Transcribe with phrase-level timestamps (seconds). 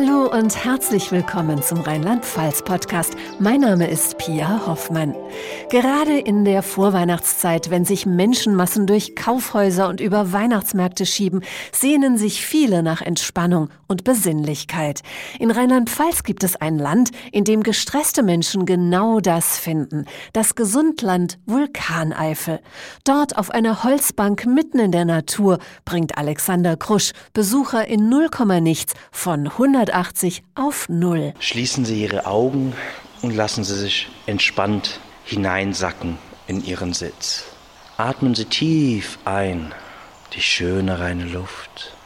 [0.00, 3.16] Hallo und herzlich willkommen zum Rheinland-Pfalz-Podcast.
[3.40, 5.12] Mein Name ist Pia Hoffmann.
[5.70, 12.46] Gerade in der Vorweihnachtszeit, wenn sich Menschenmassen durch Kaufhäuser und über Weihnachtsmärkte schieben, sehnen sich
[12.46, 15.02] viele nach Entspannung und Besinnlichkeit.
[15.40, 20.04] In Rheinland-Pfalz gibt es ein Land, in dem gestresste Menschen genau das finden.
[20.32, 22.60] Das Gesundland Vulkaneifel.
[23.02, 28.28] Dort auf einer Holzbank mitten in der Natur bringt Alexander Krusch Besucher in 0,
[28.60, 31.32] nichts von 100 180 auf Null.
[31.40, 32.74] Schließen Sie Ihre Augen
[33.22, 37.44] und lassen Sie sich entspannt hineinsacken in Ihren Sitz.
[37.96, 39.74] Atmen Sie tief ein,
[40.34, 41.96] die schöne reine Luft.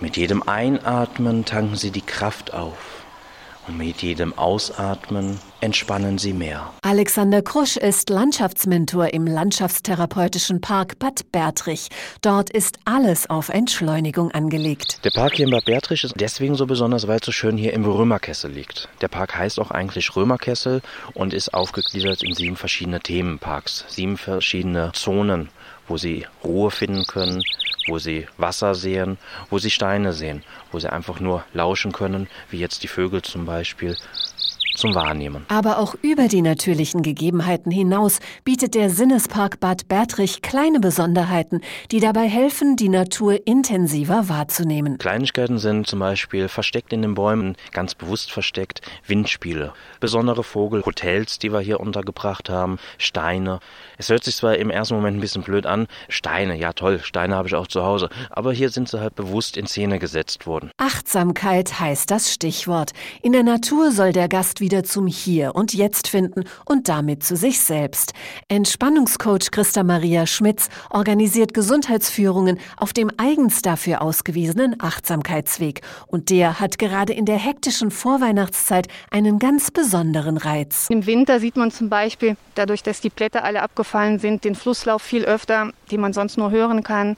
[0.00, 2.99] Mit jedem Einatmen tanken Sie die Kraft auf.
[3.68, 6.72] Und mit jedem Ausatmen entspannen Sie mehr.
[6.82, 11.88] Alexander Krusch ist Landschaftsmentor im Landschaftstherapeutischen Park Bad Bertrich.
[12.22, 15.04] Dort ist alles auf Entschleunigung angelegt.
[15.04, 17.72] Der Park hier in Bad Bertrich ist deswegen so besonders, weil es so schön hier
[17.74, 18.88] im Römerkessel liegt.
[19.02, 20.80] Der Park heißt auch eigentlich Römerkessel
[21.14, 25.50] und ist aufgegliedert in sieben verschiedene Themenparks, sieben verschiedene Zonen
[25.90, 27.42] wo sie Ruhe finden können,
[27.86, 30.42] wo sie Wasser sehen, wo sie Steine sehen,
[30.72, 33.96] wo sie einfach nur lauschen können, wie jetzt die Vögel zum Beispiel,
[34.74, 35.44] zum Wahrnehmen.
[35.48, 42.00] Aber auch über die natürlichen Gegebenheiten hinaus bietet der Sinnespark Bad Bertrich kleine Besonderheiten, die
[42.00, 44.98] dabei helfen, die Natur intensiver wahrzunehmen.
[44.98, 51.52] Kleinigkeiten sind zum Beispiel versteckt in den Bäumen, ganz bewusst versteckt, Windspiele, besondere Vogelhotels, die
[51.52, 53.60] wir hier untergebracht haben, Steine.
[53.98, 57.36] Es hört sich zwar im ersten Moment ein bisschen blöd an, Steine, ja toll, Steine
[57.36, 60.70] habe ich auch zu Hause, aber hier sind sie halt bewusst in Szene gesetzt worden.
[60.90, 62.90] Achtsamkeit heißt das Stichwort.
[63.22, 67.36] In der Natur soll der Gast wieder zum Hier und Jetzt finden und damit zu
[67.36, 68.12] sich selbst.
[68.48, 75.82] Entspannungscoach Christa Maria Schmitz organisiert Gesundheitsführungen auf dem eigens dafür ausgewiesenen Achtsamkeitsweg.
[76.08, 80.88] Und der hat gerade in der hektischen Vorweihnachtszeit einen ganz besonderen Reiz.
[80.90, 85.02] Im Winter sieht man zum Beispiel, dadurch, dass die Blätter alle abgefallen sind, den Flusslauf
[85.02, 87.16] viel öfter, den man sonst nur hören kann.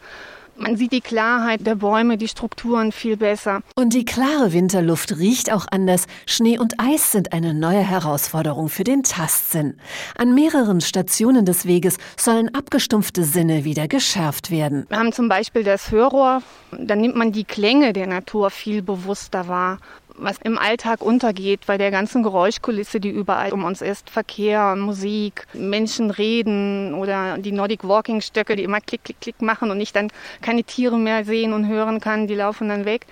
[0.57, 3.63] Man sieht die Klarheit der Bäume, die Strukturen viel besser.
[3.75, 6.07] Und die klare Winterluft riecht auch anders.
[6.27, 9.79] Schnee und Eis sind eine neue Herausforderung für den Tastsinn.
[10.17, 14.87] An mehreren Stationen des Weges sollen abgestumpfte Sinne wieder geschärft werden.
[14.89, 16.43] Wir haben zum Beispiel das Hörrohr.
[16.71, 19.79] Da nimmt man die Klänge der Natur viel bewusster wahr
[20.17, 24.11] was im Alltag untergeht, bei der ganzen Geräuschkulisse, die überall um uns ist.
[24.11, 29.71] Verkehr, Musik, Menschen reden oder die Nordic Walking Stöcke, die immer klick, klick, klick machen
[29.71, 30.09] und ich dann
[30.41, 33.07] keine Tiere mehr sehen und hören kann, die laufen dann weg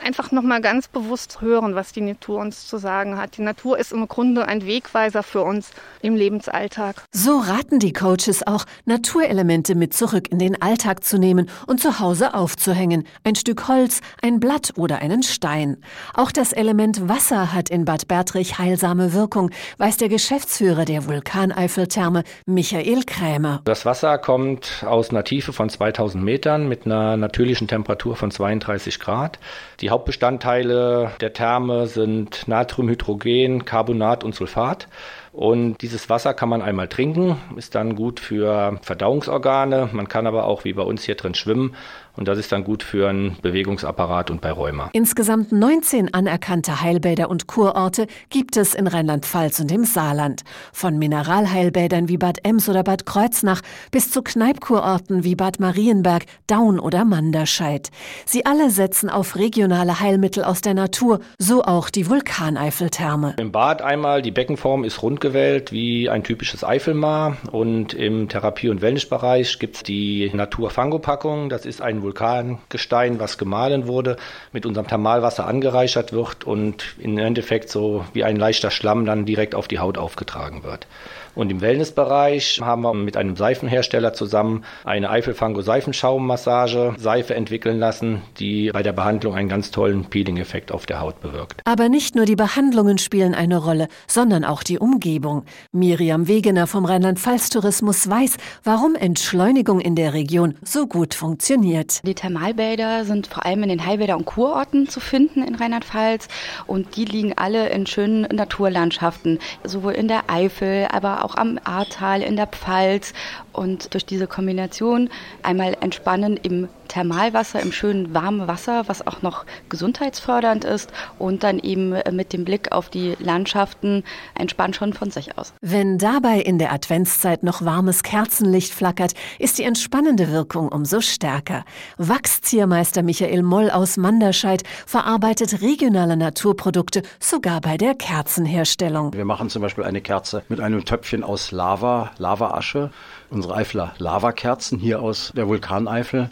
[0.00, 3.36] einfach nochmal ganz bewusst hören, was die Natur uns zu sagen hat.
[3.36, 5.70] Die Natur ist im Grunde ein Wegweiser für uns
[6.00, 7.04] im Lebensalltag.
[7.12, 11.98] So raten die Coaches auch, Naturelemente mit zurück in den Alltag zu nehmen und zu
[11.98, 13.06] Hause aufzuhängen.
[13.24, 15.78] Ein Stück Holz, ein Blatt oder einen Stein.
[16.14, 22.24] Auch das Element Wasser hat in Bad Bertrich heilsame Wirkung, weiß der Geschäftsführer der Vulkaneifeltherme,
[22.46, 23.60] Michael Krämer.
[23.64, 29.00] Das Wasser kommt aus einer Tiefe von 2000 Metern mit einer natürlichen Temperatur von 32
[29.00, 29.38] Grad.
[29.82, 34.86] Die Hauptbestandteile der Therme sind Natriumhydrogen, Carbonat und Sulfat.
[35.32, 39.88] Und dieses Wasser kann man einmal trinken, ist dann gut für Verdauungsorgane.
[39.92, 41.74] Man kann aber auch wie bei uns hier drin schwimmen.
[42.14, 44.90] Und das ist dann gut für einen Bewegungsapparat und bei Rheuma.
[44.92, 50.42] Insgesamt 19 anerkannte Heilbäder und Kurorte gibt es in Rheinland-Pfalz und im Saarland.
[50.74, 56.78] Von Mineralheilbädern wie Bad Ems oder Bad Kreuznach bis zu Kneipkurorten wie Bad Marienberg, Daun
[56.78, 57.90] oder Manderscheid.
[58.26, 63.36] Sie alle setzen auf regionale Heilmittel aus der Natur, so auch die Vulkaneifeltherme.
[63.38, 67.38] Im Bad einmal, die Beckenform ist rund gewählt wie ein typisches Eifelmar.
[67.50, 71.48] Und im Therapie- und Wellnessbereich gibt es die Natur-Fango-Packung.
[71.48, 74.16] Das ist ein Vulkangestein, was gemahlen wurde,
[74.52, 79.54] mit unserem Thermalwasser angereichert wird und im Endeffekt so wie ein leichter Schlamm dann direkt
[79.54, 80.86] auf die Haut aufgetragen wird.
[81.34, 88.70] Und im Wellnessbereich haben wir mit einem Seifenhersteller zusammen eine Eifelfango-Seifenschaummassage Seife entwickeln lassen, die
[88.72, 91.62] bei der Behandlung einen ganz tollen Peeling-Effekt auf der Haut bewirkt.
[91.64, 95.44] Aber nicht nur die Behandlungen spielen eine Rolle, sondern auch die Umgebung.
[95.72, 102.06] Miriam Wegener vom Rheinland-Pfalz-Tourismus weiß, warum Entschleunigung in der Region so gut funktioniert.
[102.06, 106.28] Die Thermalbäder sind vor allem in den Heilbäder- und Kurorten zu finden in Rheinland-Pfalz
[106.66, 112.22] und die liegen alle in schönen Naturlandschaften, sowohl in der Eifel, aber auch am Ahrtal
[112.22, 113.12] in der Pfalz.
[113.52, 115.10] Und durch diese Kombination
[115.42, 121.58] einmal entspannen im Thermalwasser im schönen warmen Wasser, was auch noch gesundheitsfördernd ist und dann
[121.58, 124.04] eben äh, mit dem Blick auf die Landschaften
[124.34, 125.54] entspannt schon von sich aus.
[125.62, 131.64] Wenn dabei in der Adventszeit noch warmes Kerzenlicht flackert, ist die entspannende Wirkung umso stärker.
[131.96, 139.14] Wachsziermeister Michael Moll aus Manderscheid verarbeitet regionale Naturprodukte sogar bei der Kerzenherstellung.
[139.14, 142.90] Wir machen zum Beispiel eine Kerze mit einem Töpfchen aus Lava, Lavaasche.
[143.30, 146.28] Unsere Eifler Lavakerzen hier aus der Vulkaneifel.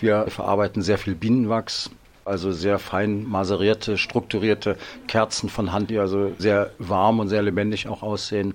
[0.00, 1.90] Wir verarbeiten sehr viel Bienenwachs,
[2.24, 4.76] also sehr fein maserierte, strukturierte
[5.08, 8.54] Kerzen von Hand, die also sehr warm und sehr lebendig auch aussehen.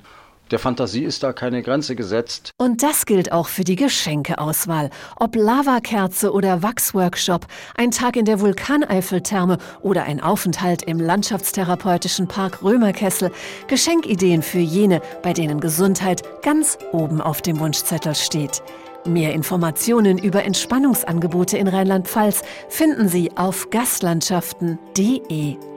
[0.52, 2.52] Der Fantasie ist da keine Grenze gesetzt.
[2.58, 4.92] Und das gilt auch für die Geschenkeauswahl.
[5.18, 7.46] Ob Lavakerze oder Wachsworkshop,
[7.76, 13.32] ein Tag in der Vulkaneifeltherme oder ein Aufenthalt im Landschaftstherapeutischen Park Römerkessel.
[13.68, 18.64] Geschenkideen für jene, bei denen Gesundheit ganz oben auf dem Wunschzettel steht.
[19.08, 25.77] Mehr Informationen über Entspannungsangebote in Rheinland-Pfalz finden Sie auf gastlandschaften.de.